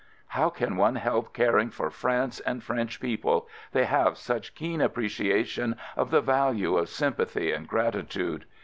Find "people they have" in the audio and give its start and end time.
2.99-4.17